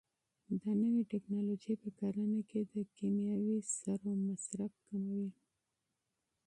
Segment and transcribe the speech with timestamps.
[0.61, 5.29] دا نوې ټیکنالوژي په کرنه کې د کیمیاوي سرو مصرف کموي.